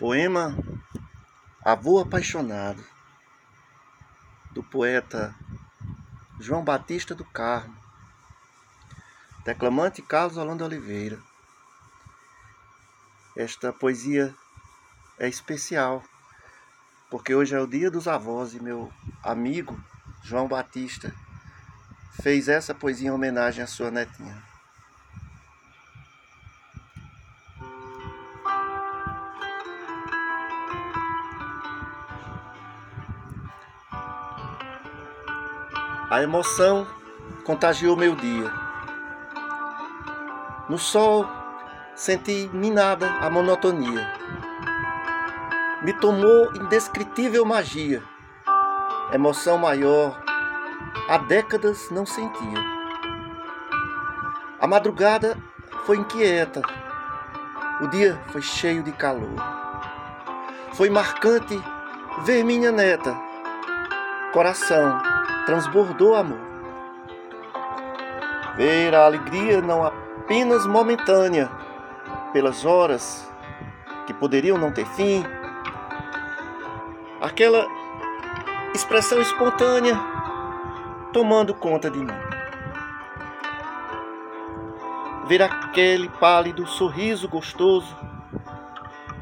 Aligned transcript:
Poema 0.00 0.56
Avô 1.62 2.00
Apaixonado, 2.00 2.82
do 4.50 4.62
poeta 4.62 5.34
João 6.40 6.64
Batista 6.64 7.14
do 7.14 7.22
Carmo, 7.22 7.76
declamante 9.44 10.00
Carlos 10.00 10.38
Holanda 10.38 10.64
Oliveira. 10.64 11.18
Esta 13.36 13.74
poesia 13.74 14.34
é 15.18 15.28
especial, 15.28 16.02
porque 17.10 17.34
hoje 17.34 17.54
é 17.54 17.60
o 17.60 17.66
dia 17.66 17.90
dos 17.90 18.08
avós 18.08 18.54
e 18.54 18.62
meu 18.62 18.90
amigo 19.22 19.78
João 20.22 20.48
Batista 20.48 21.14
fez 22.22 22.48
essa 22.48 22.74
poesia 22.74 23.08
em 23.08 23.12
homenagem 23.12 23.62
à 23.62 23.66
sua 23.66 23.90
netinha. 23.90 24.49
A 36.10 36.24
emoção 36.24 36.88
contagiou 37.44 37.96
meu 37.96 38.16
dia. 38.16 38.52
No 40.68 40.76
sol 40.76 41.24
senti 41.94 42.50
minada 42.52 43.08
a 43.20 43.30
monotonia. 43.30 44.12
Me 45.82 45.92
tomou 45.92 46.52
indescritível 46.56 47.44
magia. 47.44 48.02
Emoção 49.12 49.56
maior, 49.56 50.20
há 51.08 51.16
décadas 51.16 51.88
não 51.92 52.04
sentia. 52.04 52.58
A 54.60 54.66
madrugada 54.66 55.38
foi 55.86 55.98
inquieta. 55.98 56.60
O 57.82 57.86
dia 57.86 58.20
foi 58.32 58.42
cheio 58.42 58.82
de 58.82 58.90
calor. 58.90 59.36
Foi 60.72 60.90
marcante 60.90 61.56
ver 62.24 62.42
minha 62.42 62.72
neta. 62.72 63.16
Coração 64.32 65.09
transbordou 65.50 66.14
amor. 66.14 66.38
Ver 68.56 68.94
a 68.94 69.04
alegria 69.04 69.60
não 69.60 69.84
apenas 69.84 70.64
momentânea, 70.64 71.50
pelas 72.32 72.64
horas 72.64 73.28
que 74.06 74.14
poderiam 74.14 74.56
não 74.56 74.70
ter 74.70 74.86
fim, 74.86 75.24
aquela 77.20 77.66
expressão 78.72 79.20
espontânea 79.20 79.98
tomando 81.12 81.52
conta 81.52 81.90
de 81.90 81.98
mim. 81.98 82.14
Ver 85.26 85.42
aquele 85.42 86.08
pálido 86.10 86.64
sorriso 86.64 87.28
gostoso, 87.28 87.92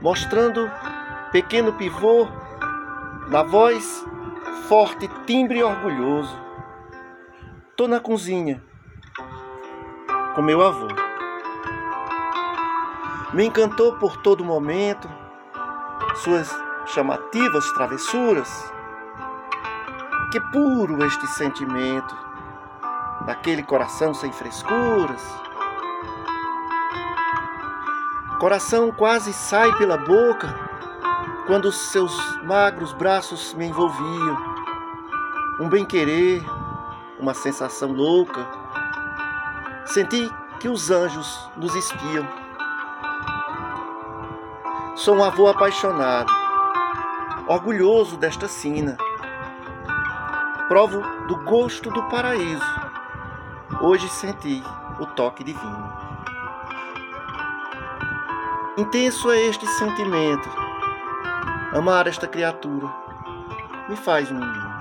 mostrando 0.00 0.70
pequeno 1.32 1.74
pivô 1.74 2.26
na 3.28 3.42
voz 3.42 4.06
forte 4.68 5.08
timbre 5.26 5.62
orgulhoso. 5.62 6.34
Tô 7.76 7.86
na 7.86 8.00
cozinha 8.00 8.62
com 10.34 10.40
meu 10.40 10.62
avô. 10.62 10.88
Me 13.34 13.44
encantou 13.44 13.98
por 13.98 14.16
todo 14.18 14.44
momento, 14.44 15.08
suas 16.16 16.50
chamativas 16.86 17.70
travessuras. 17.72 18.72
Que 20.32 20.40
puro 20.50 21.04
este 21.04 21.26
sentimento, 21.26 22.16
daquele 23.26 23.62
coração 23.62 24.14
sem 24.14 24.32
frescuras. 24.32 25.22
Coração 28.40 28.90
quase 28.92 29.32
sai 29.32 29.76
pela 29.76 29.98
boca 29.98 30.48
quando 31.46 31.70
seus 31.70 32.42
magros 32.42 32.94
braços 32.94 33.52
me 33.54 33.66
envolviam 33.66 34.53
um 35.60 35.68
bem-querer, 35.68 36.42
uma 37.18 37.32
sensação 37.32 37.92
louca. 37.92 38.44
Senti 39.86 40.28
que 40.58 40.68
os 40.68 40.90
anjos 40.90 41.48
nos 41.56 41.74
espiam. 41.76 42.26
Sou 44.96 45.16
um 45.16 45.24
avô 45.24 45.48
apaixonado, 45.48 46.32
orgulhoso 47.46 48.16
desta 48.16 48.48
sina. 48.48 48.96
Provo 50.68 51.02
do 51.28 51.36
gosto 51.44 51.90
do 51.90 52.02
paraíso. 52.08 52.64
Hoje 53.80 54.08
senti 54.08 54.62
o 54.98 55.06
toque 55.06 55.44
divino. 55.44 55.92
Intenso 58.76 59.30
é 59.30 59.40
este 59.42 59.66
sentimento. 59.66 60.48
Amar 61.72 62.06
esta 62.06 62.26
criatura 62.26 62.88
me 63.88 63.96
faz 63.96 64.30
um 64.30 64.38
menino. 64.38 64.73